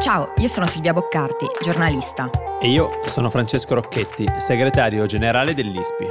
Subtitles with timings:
[0.00, 2.30] Ciao, io sono Silvia Boccarti, giornalista.
[2.58, 6.06] E io sono Francesco Rocchetti, segretario generale dell'ISPI.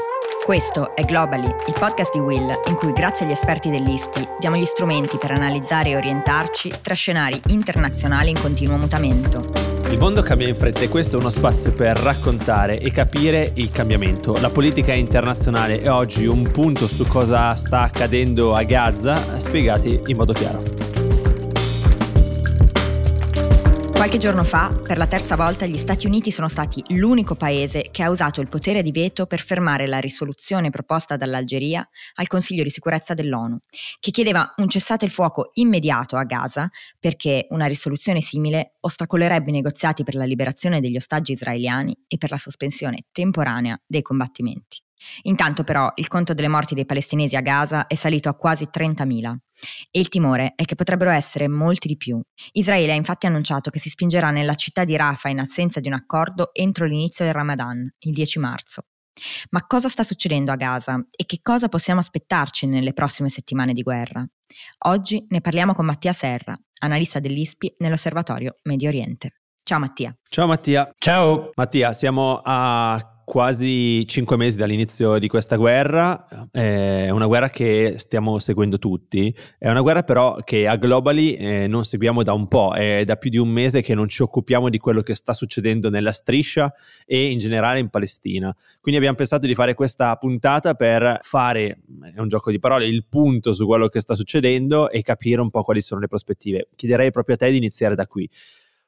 [0.46, 4.66] Questo è Globally, il podcast di Will, in cui grazie agli esperti dell'ISPI diamo gli
[4.66, 9.50] strumenti per analizzare e orientarci tra scenari internazionali in continuo mutamento.
[9.90, 13.72] Il mondo cambia in fretta e questo è uno spazio per raccontare e capire il
[13.72, 14.36] cambiamento.
[14.40, 20.16] La politica internazionale è oggi un punto su cosa sta accadendo a Gaza, spiegati in
[20.16, 20.89] modo chiaro.
[24.00, 28.02] Qualche giorno fa, per la terza volta, gli Stati Uniti sono stati l'unico paese che
[28.02, 32.70] ha usato il potere di veto per fermare la risoluzione proposta dall'Algeria al Consiglio di
[32.70, 33.58] sicurezza dell'ONU,
[34.00, 39.54] che chiedeva un cessate il fuoco immediato a Gaza perché una risoluzione simile ostacolerebbe i
[39.54, 44.82] negoziati per la liberazione degli ostaggi israeliani e per la sospensione temporanea dei combattimenti.
[45.24, 49.36] Intanto però il conto delle morti dei palestinesi a Gaza è salito a quasi 30.000
[49.92, 52.22] e il timore è che potrebbero essere molti di più.
[52.54, 55.94] Israele ha infatti annunciato che si spingerà nella città di Rafah in assenza di un
[55.94, 58.84] accordo entro l'inizio del Ramadan, il 10 marzo.
[59.50, 63.82] Ma cosa sta succedendo a Gaza e che cosa possiamo aspettarci nelle prossime settimane di
[63.82, 64.26] guerra?
[64.86, 69.42] Oggi ne parliamo con Mattia Serra, analista dell'ISPI nell'Osservatorio Medio Oriente.
[69.62, 70.16] Ciao Mattia.
[70.28, 70.92] Ciao Mattia.
[70.98, 71.52] Ciao.
[71.56, 78.40] Mattia, siamo a quasi cinque mesi dall'inizio di questa guerra, è una guerra che stiamo
[78.40, 82.74] seguendo tutti, è una guerra però che a Globally eh, non seguiamo da un po',
[82.74, 85.92] è da più di un mese che non ci occupiamo di quello che sta succedendo
[85.92, 86.74] nella striscia
[87.06, 88.52] e in generale in Palestina.
[88.82, 91.82] Quindi abbiamo pensato di fare questa puntata per fare,
[92.16, 95.52] è un gioco di parole, il punto su quello che sta succedendo e capire un
[95.52, 96.70] po' quali sono le prospettive.
[96.76, 98.28] Chiederei proprio a te di iniziare da qui.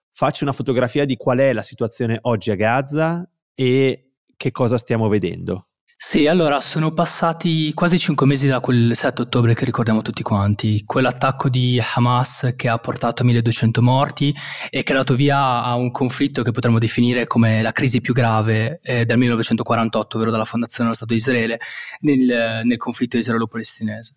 [0.10, 4.08] Facci una fotografia di qual è la situazione oggi a Gaza e
[4.42, 5.68] che cosa stiamo vedendo?
[5.96, 10.84] Sì, allora sono passati quasi cinque mesi da quel 7 ottobre che ricordiamo tutti quanti,
[10.84, 14.36] quell'attacco di Hamas che ha portato a 1200 morti
[14.72, 18.16] e che ha dato via a un conflitto che potremmo definire come la crisi più
[18.16, 21.60] grave eh, del 1948, ovvero dalla fondazione dello Stato di Israele,
[22.00, 24.16] nel, nel conflitto israelo-palestinese.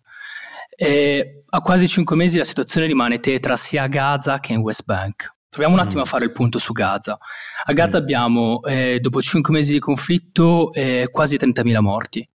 [0.75, 4.85] E a quasi cinque mesi la situazione rimane tetra sia a Gaza che in West
[4.85, 5.34] Bank.
[5.55, 6.09] Proviamo un attimo a mm.
[6.09, 7.17] fare il punto su Gaza.
[7.63, 8.01] A Gaza mm.
[8.01, 12.29] abbiamo, eh, dopo 5 mesi di conflitto, eh, quasi 30.000 morti.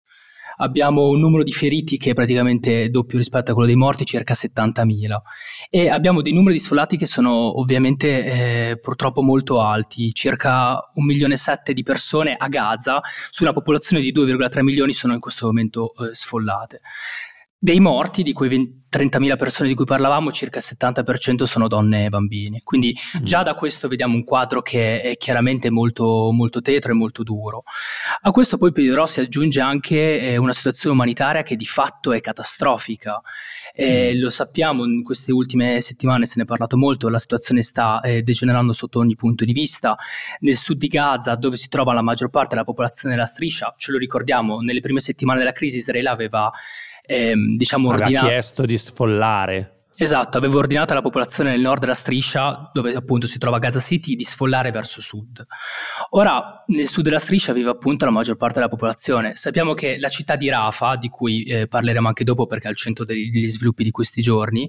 [0.57, 4.33] Abbiamo un numero di feriti che è praticamente doppio rispetto a quello dei morti, circa
[4.33, 5.21] 70.000.
[5.69, 8.25] E abbiamo dei numeri di sfollati che sono ovviamente
[8.71, 13.53] eh, purtroppo molto alti, circa 1 milione e 7 di persone a Gaza, su una
[13.53, 16.81] popolazione di 2,3 milioni sono in questo momento eh, sfollate.
[17.63, 22.07] Dei morti, di quei 20, 30.000 persone di cui parlavamo, circa il 70% sono donne
[22.07, 22.63] e bambini.
[22.65, 23.23] Quindi mm.
[23.23, 27.63] già da questo vediamo un quadro che è chiaramente molto, molto tetro e molto duro.
[28.23, 32.21] A questo poi però si aggiunge anche eh, una situazione umanitaria che di fatto è
[32.21, 33.21] catastrofica.
[33.75, 34.21] Eh, mm.
[34.21, 38.23] Lo sappiamo, in queste ultime settimane se ne è parlato molto, la situazione sta eh,
[38.23, 39.97] degenerando sotto ogni punto di vista.
[40.41, 43.93] Nel sud di Gaza, dove si trova la maggior parte della popolazione della striscia, ce
[43.93, 46.51] lo ricordiamo, nelle prime settimane della crisi Israele aveva
[47.11, 48.27] ehm, diciamo Aveva ordinato...
[48.27, 49.75] chiesto di sfollare.
[50.03, 54.15] Esatto, avevo ordinato alla popolazione nel nord della striscia, dove appunto si trova Gaza City,
[54.15, 55.45] di sfollare verso sud.
[56.11, 59.37] Ora, nel sud della striscia vive appunto la maggior parte della popolazione.
[59.37, 62.77] Sappiamo che la città di Rafah, di cui eh, parleremo anche dopo perché è al
[62.77, 64.67] centro degli sviluppi di questi giorni,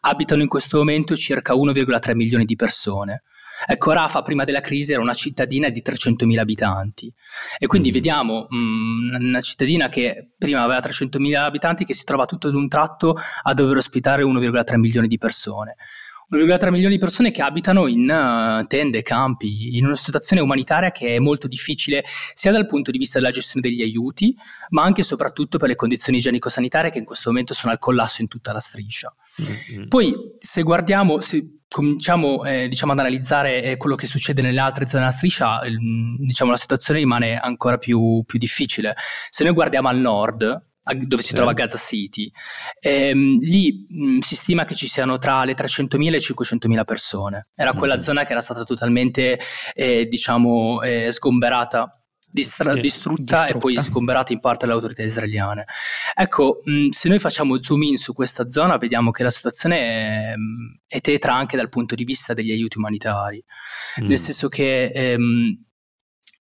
[0.00, 3.22] abitano in questo momento circa 1,3 milioni di persone.
[3.66, 7.12] Ecco, Rafa prima della crisi era una cittadina di 300.000 abitanti
[7.58, 7.92] e quindi mm.
[7.92, 12.54] vediamo mh, mm, una cittadina che prima aveva 300.000 abitanti che si trova tutto ad
[12.54, 15.76] un tratto a dover ospitare 1,3 milioni di persone.
[16.30, 21.16] 1,3 milioni di persone che abitano in uh, tende, campi, in una situazione umanitaria che
[21.16, 24.34] è molto difficile sia dal punto di vista della gestione degli aiuti,
[24.70, 28.22] ma anche e soprattutto per le condizioni igienico-sanitarie che in questo momento sono al collasso
[28.22, 29.14] in tutta la striscia.
[29.42, 29.88] Mm-hmm.
[29.88, 34.86] Poi, se guardiamo, se cominciamo eh, diciamo, ad analizzare eh, quello che succede nelle altre
[34.86, 35.72] zone della striscia, eh,
[36.18, 38.94] diciamo, la situazione rimane ancora più, più difficile.
[39.28, 40.66] Se noi guardiamo al nord,
[41.04, 41.34] dove si sì.
[41.34, 42.30] trova Gaza City.
[42.78, 47.48] Ehm, lì mh, si stima che ci siano tra le 300.000 e le 500.000 persone.
[47.56, 48.02] Era quella mm-hmm.
[48.04, 49.40] zona che era stata totalmente,
[49.74, 51.92] eh, diciamo, eh, sgomberata
[52.34, 55.66] distra- distrutta, distrutta, e poi sgomberata in parte dalle autorità israeliane.
[56.14, 60.34] Ecco, mh, se noi facciamo zoom in su questa zona, vediamo che la situazione è,
[60.88, 63.42] è tetra anche dal punto di vista degli aiuti umanitari,
[64.02, 64.06] mm.
[64.06, 65.63] nel senso che ehm,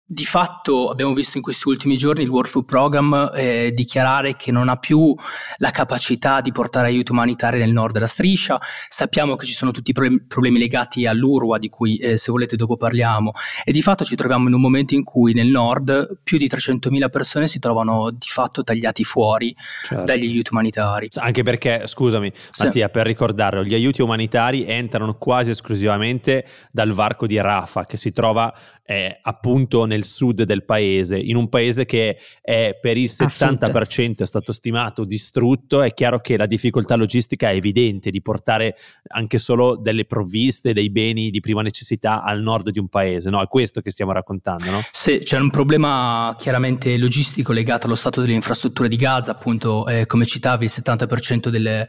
[0.05, 4.51] di fatto abbiamo visto in questi ultimi giorni il World Food Program eh, dichiarare che
[4.51, 5.15] non ha più
[5.57, 8.59] la capacità di portare aiuti umanitari nel nord della striscia.
[8.89, 12.57] Sappiamo che ci sono tutti i problemi, problemi legati all'Urwa, di cui eh, se volete
[12.57, 13.31] dopo parliamo,
[13.63, 17.09] e di fatto ci troviamo in un momento in cui nel nord più di 300.000
[17.09, 20.03] persone si trovano di fatto tagliati fuori certo.
[20.03, 21.07] dagli aiuti umanitari.
[21.15, 22.63] Anche perché, scusami sì.
[22.65, 28.11] Mattia, per ricordarlo, gli aiuti umanitari entrano quasi esclusivamente dal varco di Rafah, che si
[28.11, 28.53] trova
[28.85, 34.25] eh, appunto nel sud del paese, in un paese che è per il 70% è
[34.25, 38.75] stato stimato distrutto, è chiaro che la difficoltà logistica è evidente di portare
[39.09, 43.41] anche solo delle provviste, dei beni di prima necessità al nord di un paese, no?
[43.41, 44.81] È questo che stiamo raccontando, no?
[44.91, 50.05] Sì, c'è un problema chiaramente logistico legato allo stato delle infrastrutture di Gaza, appunto eh,
[50.05, 51.87] come citavi il 70% delle,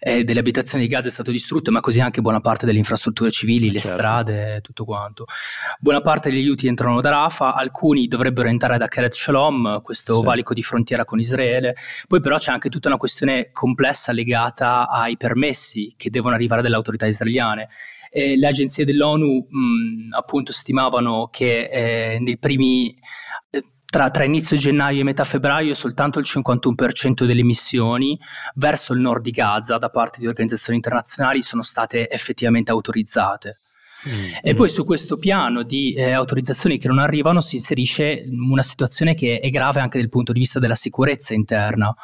[0.00, 3.30] eh, delle, abitazioni di Gaza è stato distrutto, ma così anche buona parte delle infrastrutture
[3.30, 3.96] civili, le certo.
[3.96, 5.24] strade, tutto quanto.
[5.78, 10.24] Buona parte degli aiuti entrano da Rafa, alcuni dovrebbero entrare da Keret Shalom, questo sì.
[10.24, 11.74] valico di frontiera con Israele,
[12.06, 16.76] poi però c'è anche tutta una questione complessa legata ai permessi che devono arrivare dalle
[16.76, 17.68] autorità israeliane.
[18.10, 22.96] E le agenzie dell'ONU mh, appunto stimavano che eh, nei primi
[23.50, 28.18] eh, tra, tra, inizio gennaio e metà febbraio soltanto il 51% delle missioni
[28.54, 33.58] verso il nord di Gaza da parte di organizzazioni internazionali sono state effettivamente autorizzate.
[34.08, 34.34] Mm.
[34.42, 39.14] E poi su questo piano di eh, autorizzazioni che non arrivano si inserisce una situazione
[39.14, 41.94] che è grave anche dal punto di vista della sicurezza interna,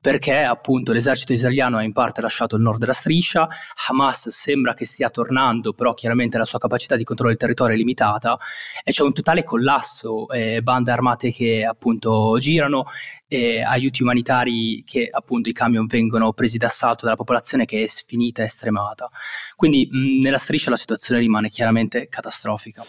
[0.00, 3.48] perché appunto l'esercito israeliano ha in parte lasciato il nord della striscia,
[3.88, 7.78] Hamas sembra che stia tornando, però chiaramente la sua capacità di controllo del territorio è
[7.78, 8.38] limitata
[8.82, 12.86] e c'è un totale collasso, eh, bande armate che appunto girano,
[13.28, 18.42] eh, aiuti umanitari che appunto i camion vengono presi d'assalto dalla popolazione che è finita
[18.42, 19.10] e stremata.
[19.54, 22.84] Quindi mh, nella striscia la situazione rimane chiaramente catastrofica.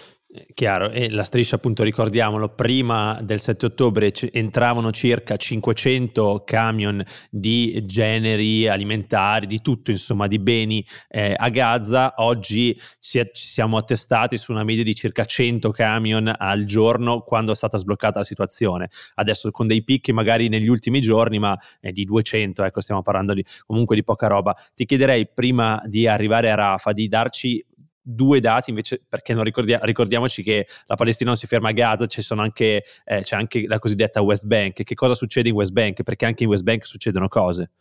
[0.53, 7.03] Chiaro, e la striscia appunto ricordiamolo, prima del 7 ottobre c- entravano circa 500 camion
[7.29, 13.75] di generi alimentari, di tutto insomma, di beni eh, a Gaza, oggi ci, ci siamo
[13.75, 18.25] attestati su una media di circa 100 camion al giorno quando è stata sbloccata la
[18.25, 23.01] situazione, adesso con dei picchi magari negli ultimi giorni ma eh, di 200, ecco stiamo
[23.01, 24.55] parlando di, comunque di poca roba.
[24.73, 27.65] Ti chiederei prima di arrivare a Rafa di darci
[28.01, 32.05] due dati invece perché non ricordia- ricordiamoci che la Palestina non si ferma a Gaza
[32.35, 34.83] anche, eh, c'è anche la cosiddetta West Bank.
[34.83, 36.03] Che cosa succede in West Bank?
[36.03, 37.71] Perché anche in West Bank succedono cose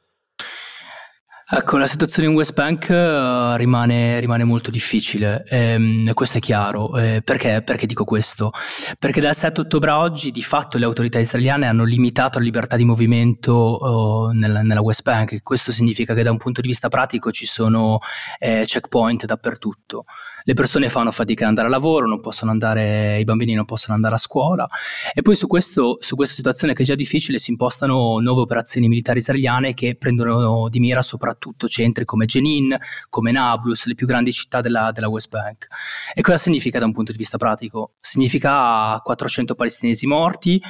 [1.53, 6.97] Ecco, la situazione in West Bank uh, rimane, rimane, molto difficile, ehm, questo è chiaro.
[6.97, 7.61] Eh, perché?
[7.63, 7.87] perché?
[7.87, 8.53] dico questo?
[8.97, 12.77] Perché dal 7 ottobre a oggi di fatto le autorità israeliane hanno limitato la libertà
[12.77, 15.43] di movimento uh, nella, nella, West Bank.
[15.43, 17.99] Questo significa che da un punto di vista pratico ci sono
[18.39, 20.05] eh, checkpoint dappertutto
[20.45, 24.19] le persone fanno fatica ad andare a lavoro, andare, i bambini non possono andare a
[24.19, 24.67] scuola
[25.13, 28.89] e poi su, questo, su questa situazione che è già difficile si impostano nuove operazioni
[28.89, 32.77] militari israeliane che prendono di mira soprattutto centri come Jenin,
[33.09, 35.69] come Nablus, le più grandi città della, della West Bank.
[36.15, 37.95] E cosa significa da un punto di vista pratico?
[38.01, 40.61] Significa 400 palestinesi morti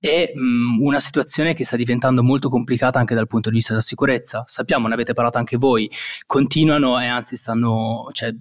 [0.00, 3.82] e mh, una situazione che sta diventando molto complicata anche dal punto di vista della
[3.82, 4.42] sicurezza.
[4.46, 5.90] Sappiamo, ne avete parlato anche voi,
[6.26, 8.34] continuano e anzi stanno, cioè,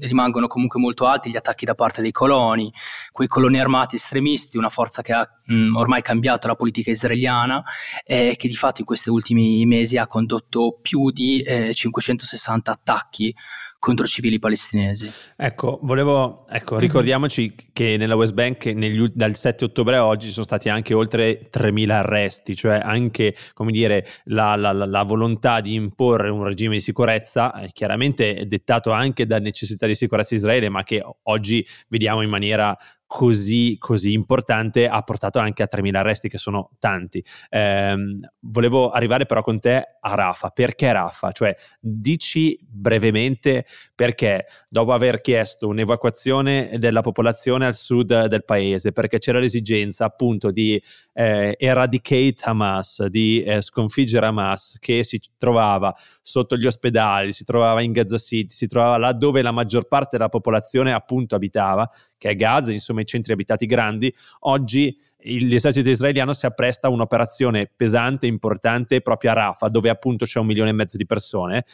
[0.00, 2.72] rimangono comunque molto alti gli attacchi da parte dei coloni,
[3.12, 7.62] quei coloni armati estremisti, una forza che ha mh, ormai cambiato la politica israeliana
[8.04, 13.34] e che di fatto in questi ultimi mesi ha condotto più di eh, 560 attacchi
[13.78, 15.10] contro civili palestinesi.
[15.36, 20.44] Ecco, volevo, ecco, ricordiamoci che nella West Bank negli, dal 7 ottobre a oggi sono
[20.44, 26.28] stati anche oltre 3.000 arresti, cioè anche, come dire, la, la, la volontà di imporre
[26.28, 30.82] un regime di sicurezza, eh, chiaramente dettato anche da necessità di sicurezza di Israele, ma
[30.82, 32.76] che oggi vediamo in maniera
[33.08, 37.24] così, così importante ha portato anche a 3.000 arresti che sono tanti.
[37.48, 37.96] Eh,
[38.40, 40.50] volevo arrivare però con te a Rafa.
[40.50, 41.32] Perché Rafa?
[41.32, 43.64] Cioè, dici brevemente
[43.98, 50.52] perché dopo aver chiesto un'evacuazione della popolazione al sud del paese, perché c'era l'esigenza appunto
[50.52, 50.80] di
[51.14, 57.82] eh, eradicate Hamas, di eh, sconfiggere Hamas che si trovava sotto gli ospedali, si trovava
[57.82, 62.30] in Gaza City, si trovava là dove la maggior parte della popolazione appunto abitava, che
[62.30, 68.28] è Gaza, insomma i centri abitati grandi, oggi l'esercito israeliano si appresta a un'operazione pesante,
[68.28, 71.64] importante proprio a Rafah, dove appunto c'è un milione e mezzo di persone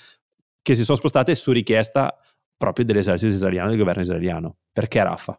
[0.64, 2.18] che si sono spostate su richiesta
[2.56, 4.56] proprio dell'esercito israeliano, del governo israeliano.
[4.72, 5.38] Perché Rafah?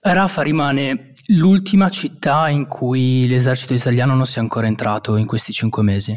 [0.00, 5.82] Rafah rimane l'ultima città in cui l'esercito israeliano non sia ancora entrato in questi cinque
[5.82, 6.16] mesi.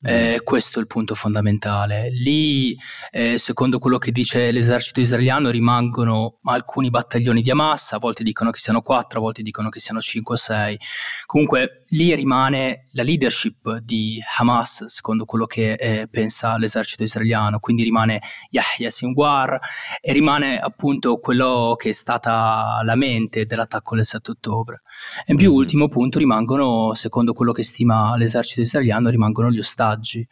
[0.00, 2.08] Eh, questo è il punto fondamentale.
[2.10, 2.76] Lì,
[3.10, 8.50] eh, secondo quello che dice l'esercito israeliano, rimangono alcuni battaglioni di Hamas, a volte dicono
[8.50, 10.78] che siano 4, a volte dicono che siano 5 o 6.
[11.26, 17.82] Comunque lì rimane la leadership di Hamas, secondo quello che eh, pensa l'esercito israeliano, quindi
[17.82, 19.58] rimane Yahya Sinwar
[20.00, 24.82] e rimane appunto quello che è stata la mente dell'attacco del 7 ottobre.
[25.24, 25.58] E in più, mm-hmm.
[25.58, 30.26] ultimo punto, rimangono, secondo quello che stima l'esercito israeliano, rimangono gli ostaggi.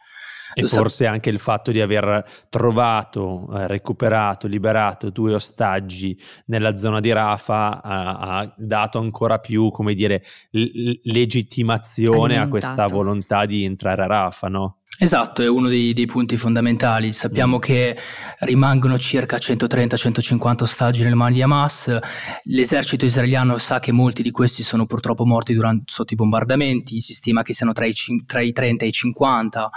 [0.59, 6.19] E Lo forse sa- anche il fatto di aver trovato, eh, recuperato, liberato due ostaggi
[6.47, 12.47] nella zona di Rafa ha, ha dato ancora più, come dire, l- legittimazione Alimentato.
[12.47, 14.79] a questa volontà di entrare a Rafa, no?
[14.99, 17.13] Esatto, è uno dei, dei punti fondamentali.
[17.13, 17.61] Sappiamo mm.
[17.61, 17.99] che
[18.41, 21.99] rimangono circa 130-150 ostaggi nelle mani di Hamas.
[22.45, 27.13] L'esercito israeliano sa che molti di questi sono purtroppo morti durante, sotto i bombardamenti, si
[27.13, 27.93] stima che siano tra i,
[28.25, 29.71] tra i 30 e i 50.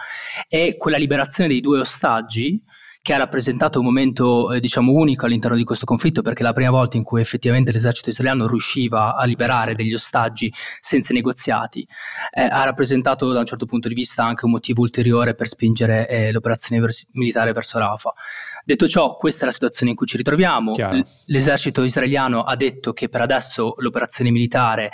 [0.48, 2.62] E quella liberazione dei due ostaggi
[3.02, 6.54] che ha rappresentato un momento eh, diciamo unico all'interno di questo conflitto perché è la
[6.54, 11.88] prima volta in cui effettivamente l'esercito israeliano riusciva a liberare degli ostaggi senza negoziati,
[12.32, 16.08] eh, ha rappresentato da un certo punto di vista anche un motivo ulteriore per spingere
[16.08, 18.14] eh, l'operazione vers- militare verso Rafah.
[18.64, 20.74] Detto ciò, questa è la situazione in cui ci ritroviamo.
[20.74, 24.92] L- l'esercito israeliano ha detto che per adesso l'operazione militare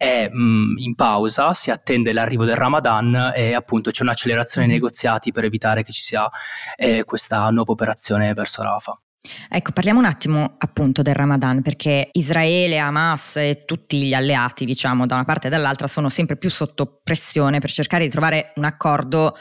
[0.00, 4.84] è mh, in pausa, si attende l'arrivo del Ramadan e appunto c'è un'accelerazione nei mm-hmm.
[4.84, 6.26] negoziati per evitare che ci sia
[6.74, 8.98] eh, questa nuova operazione verso Rafah.
[9.50, 15.04] Ecco, parliamo un attimo appunto del Ramadan, perché Israele, Hamas e tutti gli alleati, diciamo,
[15.04, 18.64] da una parte e dall'altra, sono sempre più sotto pressione per cercare di trovare un
[18.64, 19.36] accordo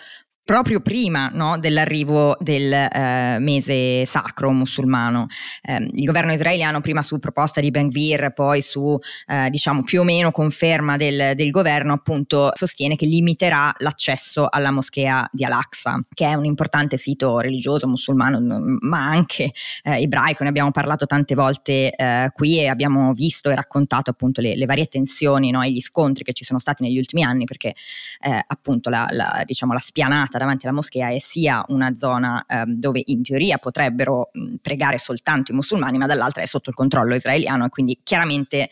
[0.49, 5.27] proprio prima no, dell'arrivo del eh, mese sacro musulmano.
[5.61, 10.01] Eh, il governo israeliano prima su proposta di Ben Gvir, poi su eh, diciamo più
[10.01, 16.03] o meno conferma del, del, governo appunto sostiene che limiterà l'accesso alla moschea di Al-Aqsa,
[16.11, 18.39] che è un importante sito religioso musulmano
[18.81, 19.51] ma anche
[19.83, 24.41] eh, ebraico, ne abbiamo parlato tante volte eh, qui e abbiamo visto e raccontato appunto
[24.41, 27.43] le, le varie tensioni no, e gli scontri che ci sono stati negli ultimi anni
[27.43, 27.75] perché
[28.21, 32.63] eh, appunto la, la, diciamo, la spianata davanti alla moschea è sia una zona eh,
[32.65, 34.31] dove in teoria potrebbero
[34.61, 38.69] pregare soltanto i musulmani, ma dall'altra è sotto il controllo israeliano e quindi chiaramente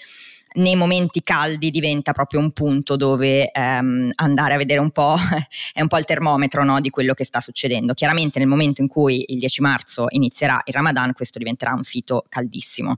[0.58, 5.16] nei momenti caldi diventa proprio un punto dove ehm, andare a vedere un po',
[5.74, 7.94] è un po' il termometro no, di quello che sta succedendo.
[7.94, 12.26] Chiaramente nel momento in cui il 10 marzo inizierà il Ramadan, questo diventerà un sito
[12.28, 12.96] caldissimo.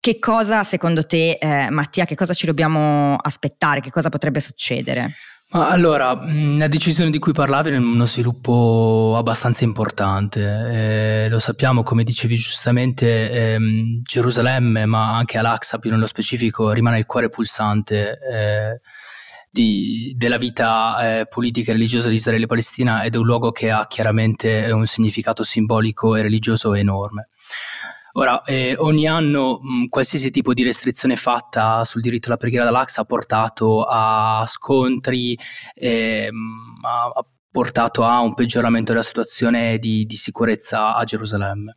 [0.00, 3.80] Che cosa secondo te, eh, Mattia, che cosa ci dobbiamo aspettare?
[3.80, 5.14] Che cosa potrebbe succedere?
[5.50, 10.40] Ma allora, la decisione di cui parlavi è uno sviluppo abbastanza importante.
[11.24, 16.98] Eh, lo sappiamo, come dicevi giustamente, ehm, Gerusalemme, ma anche Al-Aqsa più nello specifico, rimane
[16.98, 18.80] il cuore pulsante eh,
[19.50, 23.52] di, della vita eh, politica e religiosa di Israele e Palestina ed è un luogo
[23.52, 27.28] che ha chiaramente un significato simbolico e religioso enorme.
[28.16, 33.00] Ora, eh, ogni anno mh, qualsiasi tipo di restrizione fatta sul diritto alla preghiera dall'Axa
[33.00, 35.36] ha portato a scontri,
[35.74, 36.30] eh,
[36.82, 41.76] a, a portato a un peggioramento della situazione di, di, sicurezza a Gerusalemme.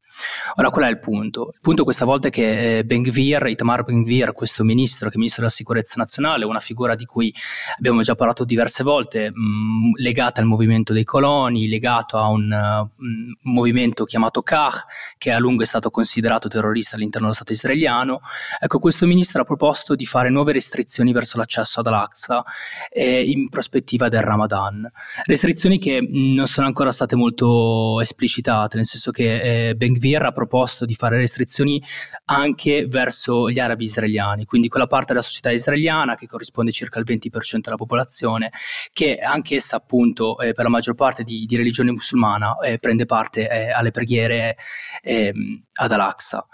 [0.55, 1.51] Ora, qual è il punto?
[1.53, 5.13] Il punto questa volta è che eh, Ben Gvir, Itamar Ben Gvir, questo ministro, che
[5.13, 7.31] è ministro della sicurezza nazionale, una figura di cui
[7.77, 13.03] abbiamo già parlato diverse volte, mh, legata al movimento dei coloni, legato a un, uh,
[13.43, 14.83] movimento chiamato Kah,
[15.19, 18.21] che a lungo è stato considerato terrorista all'interno dello Stato israeliano.
[18.59, 22.43] Ecco, questo ministro ha proposto di fare nuove restrizioni verso l'accesso ad Al-Aqsa
[22.89, 24.91] eh, in prospettiva del Ramadan.
[25.25, 30.23] Restrizioni posizioni che non sono ancora state molto esplicitate, nel senso che eh, Ben Gvir
[30.23, 31.81] ha proposto di fare restrizioni
[32.25, 37.05] anche verso gli arabi israeliani, quindi quella parte della società israeliana che corrisponde circa al
[37.05, 38.51] 20% della popolazione,
[38.91, 43.49] che anch'essa appunto eh, per la maggior parte di, di religione musulmana eh, prende parte
[43.49, 44.57] eh, alle preghiere
[45.01, 46.45] ehm, ad Al-Aqsa.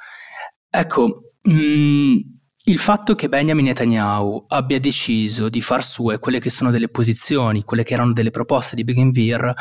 [0.69, 2.17] Ecco, mh, mm,
[2.65, 7.63] il fatto che Benjamin Netanyahu abbia deciso di far sue quelle che sono delle posizioni,
[7.63, 9.53] quelle che erano delle proposte di Beginvir,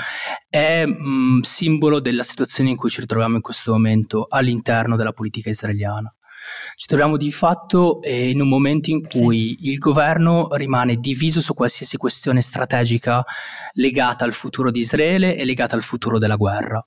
[0.48, 5.12] è mh, mm, simbolo della situazione in cui ci ritroviamo in questo momento all'interno della
[5.12, 6.14] politica israeliana.
[6.76, 9.70] Ci troviamo di fatto eh, in un momento in cui sì.
[9.70, 13.24] il governo rimane diviso su qualsiasi questione strategica
[13.72, 16.84] legata al futuro di Israele e legata al futuro della guerra.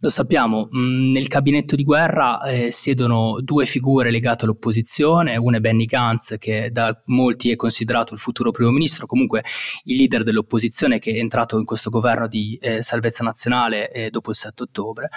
[0.00, 5.60] Lo sappiamo, mm, nel gabinetto di guerra eh, siedono due figure legate all'opposizione, una è
[5.60, 9.42] Benny Gantz che da molti è considerato il futuro primo ministro, comunque
[9.86, 14.30] il leader dell'opposizione che è entrato in questo governo di eh, salvezza nazionale eh, dopo
[14.30, 15.08] il 7 ottobre,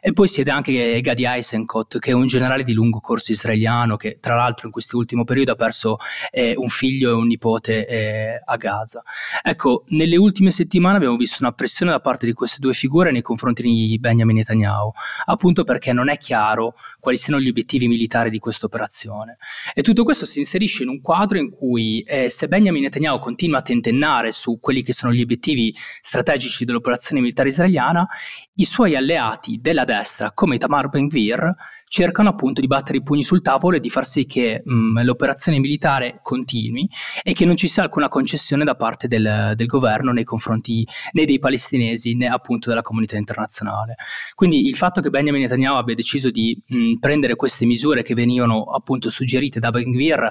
[0.00, 4.16] e poi siede anche Gadi Eisenkot che è un generale di lungo corso israeliano che
[4.20, 5.98] tra l'altro in questo ultimo periodo ha perso
[6.30, 9.02] eh, un figlio e un nipote eh, a Gaza.
[9.42, 13.20] Ecco, nelle ultime settimane abbiamo visto una pressione da parte di queste due figure nei
[13.20, 14.92] confronti di Benjamin Benjamin Netanyahu,
[15.26, 19.36] appunto perché non è chiaro quali siano gli obiettivi militari di questa operazione.
[19.74, 23.58] E tutto questo si inserisce in un quadro in cui eh, se Benjamin Netanyahu continua
[23.58, 28.06] a tentennare su quelli che sono gli obiettivi strategici dell'operazione militare israeliana,
[28.54, 31.54] i suoi alleati della destra, come Tamar Ben-Gvir,
[31.90, 34.98] cercano appunto di battere i pugni sul tavolo e di far sì che mh, mm,
[35.00, 36.88] l'operazione militare continui
[37.20, 41.24] e che non ci sia alcuna concessione da parte del, del governo nei confronti né
[41.24, 43.96] dei palestinesi né appunto della comunità internazionale.
[44.36, 48.14] Quindi il fatto che Benjamin Netanyahu abbia deciso di mh, mm, prendere queste misure che
[48.14, 50.30] venivano appunto suggerite da Ben Gvir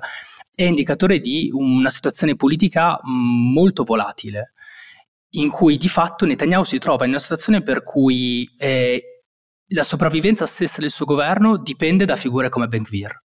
[0.55, 4.53] è indicatore di una situazione politica mm, molto volatile
[5.31, 9.18] in cui di fatto Netanyahu si trova in una situazione per cui eh,
[9.69, 13.23] la sopravvivenza stessa del suo governo dipende da figure come Ben Gvir.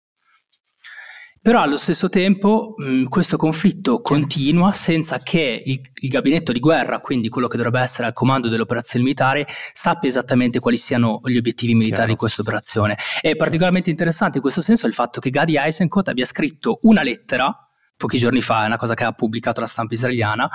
[1.42, 7.00] Però allo stesso tempo mh, questo conflitto continua senza che il, il, gabinetto di guerra,
[7.00, 11.72] quindi quello che dovrebbe essere al comando dell'operazione militare, sappia esattamente quali siano gli obiettivi
[11.72, 12.12] militari Chiaro.
[12.12, 12.98] di questa operazione.
[13.22, 17.69] È particolarmente interessante in questo senso il fatto che Gadi Eisenkot abbia scritto una lettera
[18.00, 20.50] pochi giorni fa, è una cosa che ha pubblicato la stampa israeliana,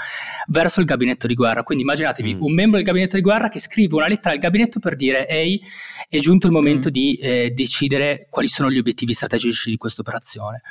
[0.47, 1.61] verso il gabinetto di guerra.
[1.61, 2.41] Quindi immaginatevi mm.
[2.41, 5.61] un membro del gabinetto di guerra che scrive una lettera al gabinetto per dire ehi,
[6.09, 6.91] è giunto il momento mm.
[6.91, 10.63] di eh, decidere quali sono gli obiettivi strategici di questa operazione.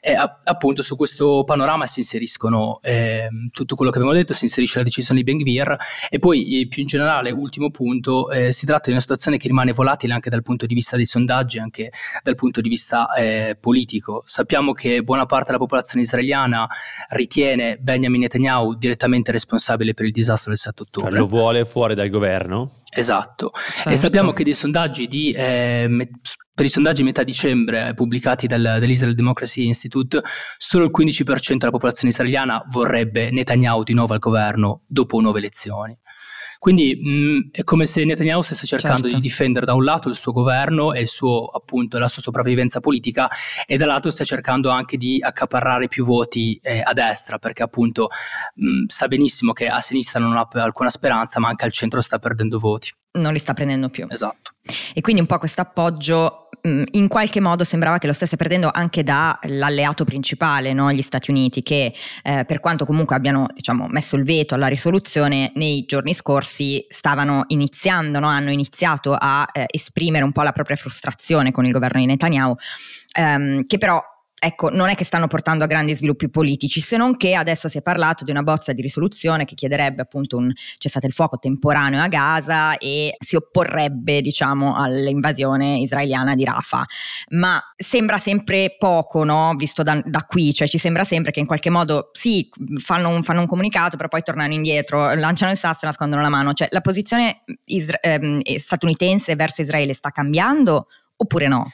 [0.00, 4.44] E a, appunto su questo panorama si inseriscono eh, tutto quello che abbiamo detto, si
[4.44, 5.76] inserisce la decisione di Ben Gvir
[6.08, 9.48] e poi eh, più in generale, ultimo punto, eh, si tratta di una situazione che
[9.48, 11.90] rimane volatile anche dal punto di vista dei sondaggi, anche
[12.22, 14.22] dal punto di vista eh, politico.
[14.26, 16.66] Sappiamo che buona parte della popolazione israeliana
[17.10, 21.10] ritiene Benjamin Netanyahu direttamente responsabile per il disastro del 7 ottobre.
[21.18, 22.77] Lo vuole fuori dal governo?
[22.90, 23.90] Esatto, certo.
[23.90, 26.08] e sappiamo che dei sondaggi di, eh,
[26.54, 30.22] per i sondaggi metà dicembre pubblicati dal, dall'Israel Democracy Institute,
[30.56, 35.96] solo il 15% della popolazione israeliana vorrebbe Netanyahu di nuovo al governo dopo nuove elezioni.
[36.58, 39.16] Quindi mh, mm, è come se Netanyahu stesse cercando certo.
[39.16, 43.28] di difendere da un lato il suo governo e suo, appunto, la sua sopravvivenza politica
[43.66, 48.08] e dall'altro sta cercando anche di accaparrare più voti eh, a destra perché appunto
[48.54, 52.00] mh, mm, sa benissimo che a sinistra non ha alcuna speranza ma anche al centro
[52.00, 52.90] sta perdendo voti.
[53.18, 54.06] Non li sta prendendo più.
[54.08, 54.52] Esatto.
[54.94, 58.70] E quindi un po' questo appoggio mm, in qualche modo sembrava che lo stesse perdendo
[58.72, 60.92] anche dall'alleato principale, no?
[60.92, 65.52] gli Stati Uniti, che eh, per quanto comunque abbiano diciamo, messo il veto alla risoluzione,
[65.54, 68.28] nei giorni scorsi stavano iniziando, no?
[68.28, 72.54] hanno iniziato a eh, esprimere un po' la propria frustrazione con il governo di Netanyahu,
[73.12, 74.02] ehm, che però
[74.38, 77.78] ecco, non è che stanno portando a grandi sviluppi politici, se non che adesso si
[77.78, 82.02] è parlato di una bozza di risoluzione che chiederebbe appunto un cessate il fuoco temporaneo
[82.02, 86.84] a Gaza e si opporrebbe, diciamo, all'invasione israeliana di Rafah.
[87.30, 89.54] Ma sembra sempre poco, no?
[89.56, 93.22] Visto da, da qui, cioè ci sembra sempre che in qualche modo sì, fanno un,
[93.22, 96.52] fanno un comunicato, però poi tornano indietro, lanciano il sasso e nascondono la mano.
[96.52, 101.70] Cioè la posizione isra- ehm, statunitense verso Israele sta cambiando oppure no?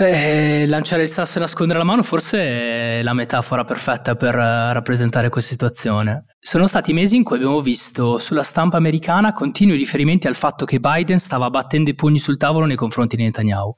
[0.00, 4.72] Eh, lanciare il sasso e nascondere la mano forse è la metafora perfetta per uh,
[4.72, 6.26] rappresentare questa situazione.
[6.38, 10.78] Sono stati mesi in cui abbiamo visto sulla stampa americana continui riferimenti al fatto che
[10.78, 13.74] Biden stava battendo i pugni sul tavolo nei confronti di Netanyahu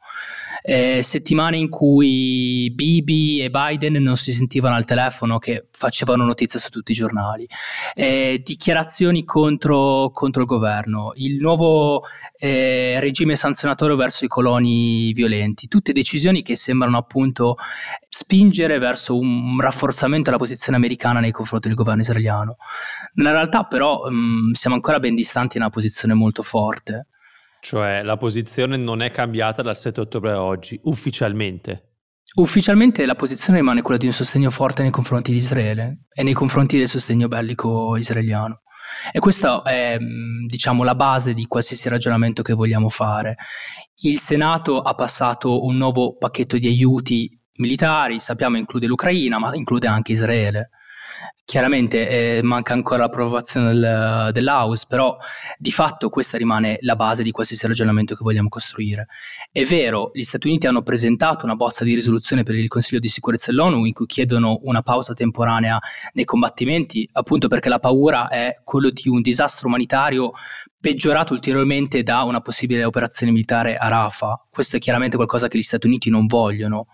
[0.63, 6.59] eh, settimane in cui Bibi e Biden non si sentivano al telefono, che facevano notizia
[6.59, 7.47] su tutti i giornali,
[7.95, 12.03] eh, dichiarazioni contro, contro, il governo, il nuovo
[12.39, 17.57] eh, regime sanzionatorio verso i coloni violenti, tutte decisioni che sembrano appunto
[18.09, 22.57] spingere verso un rafforzamento della posizione americana nei confronti del governo israeliano.
[23.15, 27.07] Nella realtà però mh, siamo ancora ben distanti da una posizione molto forte.
[27.61, 31.91] Cioè la posizione non è cambiata dal 7 ottobre a oggi, ufficialmente.
[32.35, 36.33] Ufficialmente la posizione rimane quella di un sostegno forte nei confronti di Israele e nei
[36.33, 38.63] confronti del sostegno bellico israeliano.
[39.13, 39.99] E questa è,
[40.47, 43.37] diciamo, la base di qualsiasi ragionamento che vogliamo fare.
[44.03, 49.87] Il Senato ha passato un nuovo pacchetto di aiuti militari, sappiamo include l'Ucraina, ma include
[49.87, 50.71] anche Israele.
[51.45, 55.17] Chiaramente eh, manca ancora l'approvazione del, dell'House, però
[55.59, 59.09] di fatto questa rimane la base di qualsiasi ragionamento che vogliamo costruire.
[59.51, 63.09] È vero, gli Stati Uniti hanno presentato una bozza di risoluzione per il Consiglio di
[63.09, 65.81] sicurezza dell'ONU in cui chiedono una pausa temporanea
[66.13, 70.33] nei combattimenti, appunto perché la paura è quello di un disastro umanitario
[70.79, 74.47] peggiorato ulteriormente da una possibile operazione militare a Rafah.
[74.51, 76.87] Questo è chiaramente qualcosa che gli Stati Uniti non vogliono.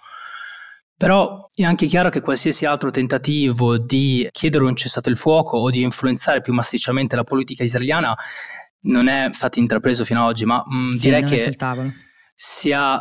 [0.96, 5.70] Però è anche chiaro che qualsiasi altro tentativo di chiedere un cessato il fuoco o
[5.70, 8.16] di influenzare più massicciamente la politica israeliana
[8.82, 11.56] non è stato intrapreso fino ad oggi, ma mh, sì, direi che
[12.38, 13.00] sia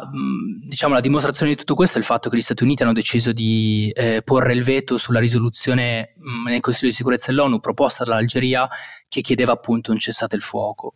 [0.65, 3.34] diciamo, la dimostrazione di tutto questo è il fatto che gli Stati Uniti hanno deciso
[3.34, 8.67] di eh, porre il veto sulla risoluzione mh, nel Consiglio di sicurezza dell'ONU proposta dall'Algeria
[9.10, 10.95] che chiedeva appunto un cessate il fuoco.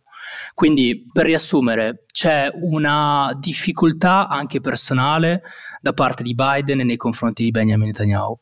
[0.54, 5.42] Quindi, per riassumere, c'è una difficoltà anche personale
[5.80, 8.38] da parte di Biden nei confronti di Benjamin Netanyahu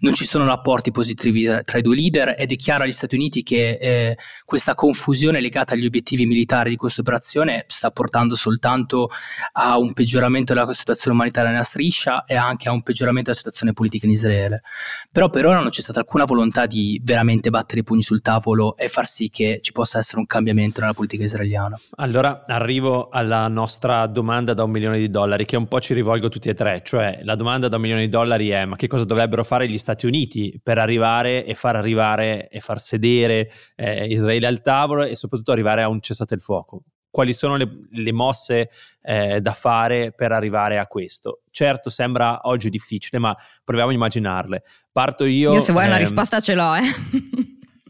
[0.00, 3.42] non ci sono rapporti positivi tra i due leader ed è chiaro agli Stati Uniti
[3.42, 9.10] che eh, questa confusione legata agli obiettivi militari di questa operazione sta portando soltanto
[9.52, 13.72] a un peggioramento della situazione umanitaria nella striscia e anche a un peggioramento della situazione
[13.72, 14.62] politica in Israele.
[15.10, 18.76] Però per ora non c'è stata alcuna volontà di veramente battere i pugni sul tavolo
[18.76, 21.78] e far sì che ci possa essere un cambiamento nella politica israeliana.
[21.96, 26.28] Allora arrivo alla nostra domanda da un milione di dollari che un po' ci rivolgo
[26.28, 29.04] tutti e tre, cioè la domanda da un milione di dollari è ma che cosa
[29.04, 34.06] dovrebbero fare gli Stati Stati Uniti per arrivare e far arrivare e far sedere eh,
[34.06, 36.82] Israele al tavolo e soprattutto arrivare a un cessate il fuoco.
[37.10, 38.70] Quali sono le, le mosse
[39.02, 41.42] eh, da fare per arrivare a questo?
[41.50, 44.62] Certo, sembra oggi difficile, ma proviamo a immaginarle.
[44.92, 45.54] Parto io.
[45.54, 45.90] Io, se vuoi, ehm...
[45.90, 46.82] una risposta ce l'ho, eh.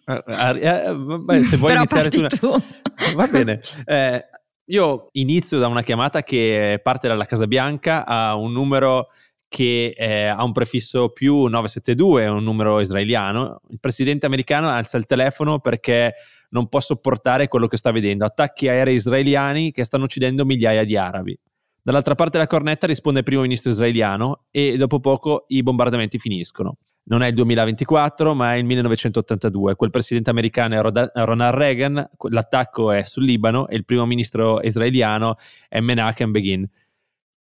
[0.06, 2.62] eh, eh beh, se vuoi iniziare tu, tu.
[3.14, 3.60] Va bene.
[3.84, 4.24] Eh,
[4.70, 9.08] io inizio da una chiamata che parte dalla Casa Bianca a un numero
[9.50, 13.60] che eh, ha un prefisso più 972, un numero israeliano.
[13.70, 16.14] Il presidente americano alza il telefono perché
[16.50, 20.96] non può sopportare quello che sta vedendo, attacchi aerei israeliani che stanno uccidendo migliaia di
[20.96, 21.36] arabi.
[21.82, 26.76] Dall'altra parte della cornetta risponde il primo ministro israeliano e dopo poco i bombardamenti finiscono.
[27.02, 29.74] Non è il 2024, ma è il 1982.
[29.74, 30.80] Quel presidente americano è
[31.24, 35.34] Ronald Reagan, l'attacco è sul Libano e il primo ministro israeliano
[35.68, 36.68] è Menachem Begin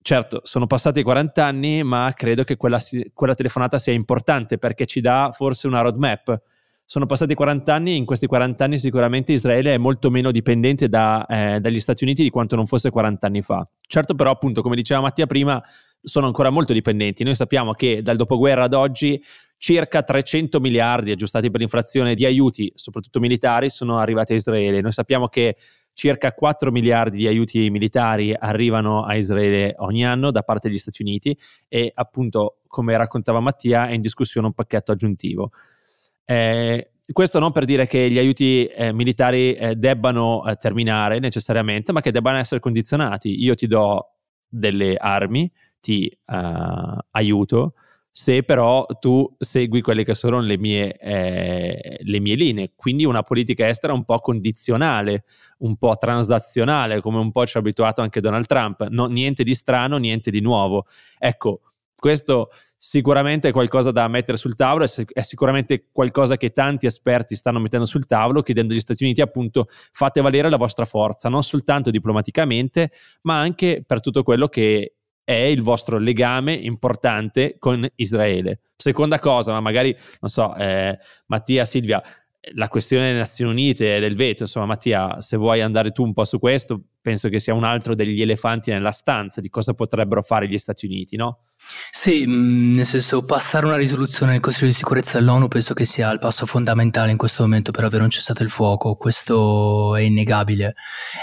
[0.02, 2.78] certo, sono passati 40 anni, ma credo che quella,
[3.14, 6.40] quella, telefonata sia importante perché ci dà forse una roadmap.
[6.84, 11.24] Sono passati 40 anni in questi 40 anni sicuramente Israele è molto meno dipendente da,
[11.26, 13.64] eh, dagli Stati Uniti di quanto non fosse 40 anni fa.
[13.80, 15.62] Certo però appunto, come diceva Mattia prima,
[16.02, 17.24] sono ancora molto dipendenti.
[17.24, 19.22] Noi sappiamo che dal dopoguerra ad oggi
[19.56, 24.80] circa 300 miliardi aggiustati per l'inflazione di aiuti, soprattutto militari, sono arrivati a Israele.
[24.80, 25.56] Noi sappiamo che
[26.02, 31.00] circa 4 miliardi di aiuti militari arrivano a Israele ogni anno da parte degli Stati
[31.00, 31.38] Uniti
[31.68, 35.52] e appunto, come raccontava Mattia, è in discussione un pacchetto aggiuntivo.
[36.24, 41.92] Eh, questo non per dire che gli aiuti eh, militari eh, debbano eh, terminare necessariamente,
[41.92, 43.40] ma che debbano essere condizionati.
[43.40, 44.14] Io ti do
[44.48, 47.74] delle armi, ti eh, aiuto,
[48.14, 52.72] se però tu segui quelle che sono le mie, eh, le mie, linee.
[52.76, 55.24] Quindi una politica estera un po' condizionale,
[55.60, 58.86] un po' transazionale, come un po' ci ha abituato anche Donald Trump.
[58.88, 60.84] No, niente di strano, niente di nuovo.
[61.18, 61.62] Ecco,
[61.96, 67.60] questo sicuramente è qualcosa da mettere sul tavolo, è sicuramente qualcosa che tanti esperti stanno
[67.60, 71.90] mettendo sul tavolo, chiedendo agli Stati Uniti appunto fate valere la vostra forza, non soltanto
[71.90, 72.90] diplomaticamente,
[73.22, 78.60] ma anche per tutto quello che è il vostro legame importante con Israele.
[78.76, 82.02] Seconda cosa, ma magari, non so, eh, Mattia, Silvia,
[82.54, 86.12] la questione delle Nazioni Unite e del veto, insomma Mattia, se vuoi andare tu un
[86.12, 90.22] po' su questo, penso che sia un altro degli elefanti nella stanza di cosa potrebbero
[90.22, 91.44] fare gli Stati Uniti, no?
[91.92, 96.10] Sì, mm, nel senso passare una risoluzione nel Consiglio di sicurezza dell'ONU penso che sia
[96.10, 100.74] il passo fondamentale in questo momento per avere un cessato il fuoco, questo è innegabile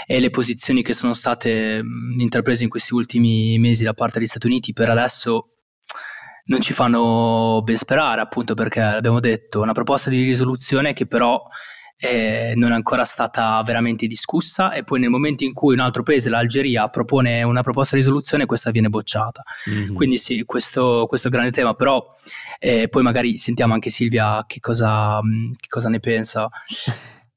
[0.06, 4.28] e le posizioni che sono state mm, intraprese in questi ultimi mesi da parte degli
[4.28, 5.50] Stati Uniti per adesso
[6.46, 11.42] non ci fanno ben sperare, appunto perché abbiamo detto una proposta di risoluzione che però
[12.02, 16.02] eh, non è ancora stata veramente discussa e poi nel momento in cui un altro
[16.02, 19.42] paese, l'Algeria, propone una proposta di risoluzione, questa viene bocciata.
[19.68, 19.94] Mm-hmm.
[19.94, 22.02] Quindi sì, questo, questo, è il grande tema, però
[22.58, 25.20] eh, poi magari sentiamo anche Silvia che cosa,
[25.58, 26.48] che cosa ne pensa.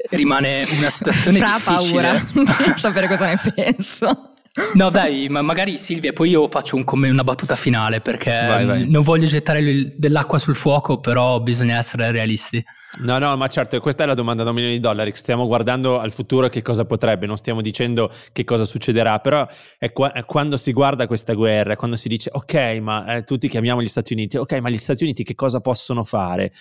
[0.10, 2.26] Rimane una situazione Fra difficile.
[2.44, 4.33] paura sapere cosa ne penso.
[4.76, 8.88] No, dai, ma magari Silvia, poi io faccio un, una battuta finale perché vai, vai.
[8.88, 12.64] non voglio gettare dell'acqua sul fuoco, però bisogna essere realisti.
[13.00, 15.12] No, no, ma certo, questa è la domanda da un milione di dollari.
[15.16, 19.48] Stiamo guardando al futuro che cosa potrebbe, non stiamo dicendo che cosa succederà, però
[19.80, 23.48] è, qua, è quando si guarda questa guerra, quando si dice ok, ma eh, tutti
[23.48, 26.52] chiamiamo gli Stati Uniti, ok, ma gli Stati Uniti che cosa possono fare?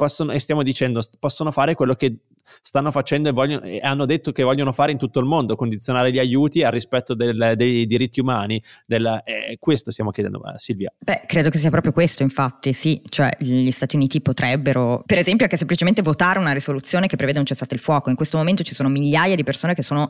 [0.00, 2.20] Possono, e stiamo dicendo, possono fare quello che
[2.62, 6.10] stanno facendo e, vogliono, e, hanno detto che vogliono fare in tutto il mondo, condizionare
[6.10, 8.62] gli aiuti al rispetto del, dei diritti umani.
[8.86, 10.90] Del, eh, questo stiamo chiedendo, Silvia.
[10.98, 15.44] Beh, credo che sia proprio questo, infatti, sì, cioè gli Stati Uniti potrebbero, per esempio,
[15.44, 18.08] anche semplicemente votare una risoluzione che prevede un cessate il fuoco.
[18.08, 20.08] In questo momento ci sono migliaia di persone che sono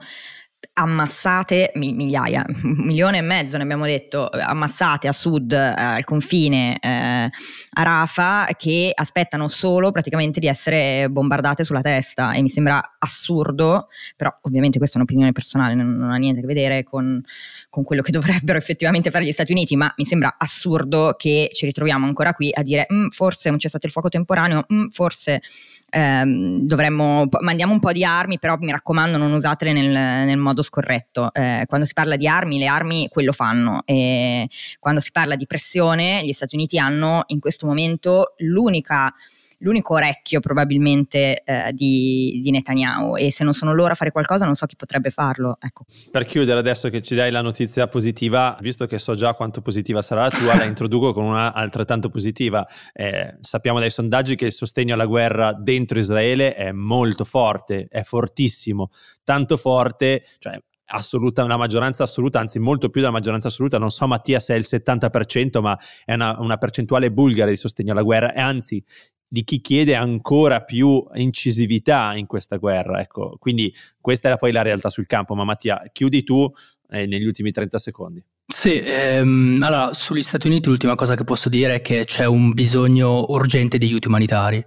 [0.81, 6.79] ammassate migliaia, un milione e mezzo ne abbiamo detto, ammassate a sud, eh, al confine
[6.81, 12.33] eh, a Rafa, che aspettano solo praticamente di essere bombardate sulla testa.
[12.33, 16.43] E mi sembra assurdo, però ovviamente questa è un'opinione personale, non, non ha niente a
[16.43, 17.23] che vedere con,
[17.69, 21.67] con, quello che dovrebbero effettivamente fare gli Stati Uniti, ma mi sembra assurdo che ci
[21.67, 25.43] ritroviamo ancora qui a dire mm, forse un cessate il fuoco temporaneo, mm, forse
[25.91, 30.63] ehm, dovremmo, mandiamo un po' di armi, però mi raccomando non usatele nel, nel modo
[30.63, 31.33] scorretto.
[31.35, 33.83] Eh, quando si parla di armi, le armi quello fanno.
[33.85, 34.49] E
[34.79, 39.13] quando si parla di pressione, gli Stati Uniti hanno in questo momento l'unica
[39.61, 44.45] l'unico orecchio probabilmente eh, di, di, Netanyahu e se non sono loro a fare qualcosa
[44.45, 45.57] non so chi potrebbe farlo.
[45.61, 45.85] Ecco.
[46.11, 50.03] Per chiudere adesso che ci dai la notizia positiva, visto che so già quanto positiva
[50.03, 52.67] sarà la tua, la introduco con una altrettanto positiva.
[52.93, 58.03] Eh, sappiamo dai sondaggi che il sostegno alla guerra dentro Israele è molto forte, è
[58.03, 58.91] fortissimo,
[59.25, 60.59] tanto forte, cioè
[60.93, 64.59] assoluta, una maggioranza assoluta, anzi molto più della maggioranza assoluta, non so Mattia se è
[64.59, 68.85] il 70%, ma è una, una percentuale bulgara di sostegno alla guerra e anzi
[69.33, 73.01] di chi chiede ancora più incisività in questa guerra.
[73.01, 75.37] Ecco, quindi questa è poi la realtà sul campo.
[75.37, 76.51] Ma Mattia, chiudi tu
[76.91, 78.25] eh, negli ultimi 30 secondi.
[78.45, 82.53] Sì, ehm, allora sugli Stati Uniti l'ultima cosa che posso dire è che c'è un
[82.53, 84.63] bisogno urgente di aiuti umanitari.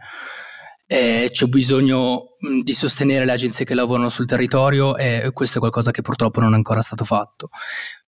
[0.88, 5.60] Eh, c'è bisogno mh, di sostenere le agenzie che lavorano sul territorio e questo è
[5.60, 7.50] qualcosa che purtroppo non è ancora stato fatto.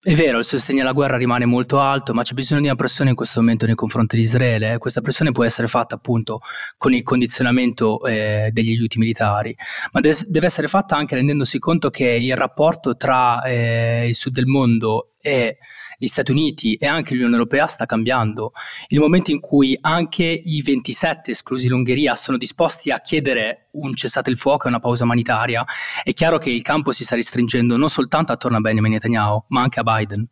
[0.01, 3.11] È vero, il sostegno alla guerra rimane molto alto, ma c'è bisogno di una pressione
[3.11, 4.79] in questo momento nei confronti di Israele.
[4.79, 6.41] Questa pressione può essere fatta appunto
[6.77, 9.57] con il condizionamento eh, degli aiuti militari,
[9.91, 14.35] ma de- deve essere fatta anche rendendosi conto che il rapporto tra eh, il sud
[14.35, 15.59] del mondo e
[15.99, 18.53] gli Stati Uniti e anche l'Unione Europea sta cambiando.
[18.89, 24.31] Il momento in cui anche i 27, esclusi l'Ungheria, sono disposti a chiedere un cessate
[24.31, 25.65] il fuoco e una pausa umanitaria,
[26.03, 29.63] è chiaro che il campo si sta restringendo non soltanto attorno a Benjamin Netanyahu, ma
[29.63, 30.29] anche a Biden.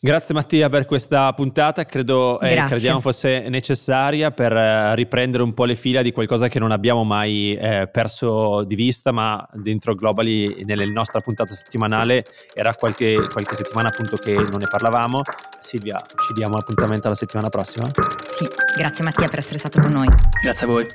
[0.00, 5.64] Grazie Mattia per questa puntata, credo eh, crediamo fosse necessaria per eh, riprendere un po'
[5.64, 10.62] le fila di qualcosa che non abbiamo mai eh, perso di vista, ma dentro Globally
[10.62, 15.22] nella nostra puntata settimanale era qualche, qualche settimana appunto che non ne parlavamo.
[15.58, 17.90] Silvia, ci diamo l'appuntamento alla settimana prossima.
[18.38, 20.06] Sì, grazie Mattia per essere stato con noi.
[20.40, 20.86] Grazie a voi.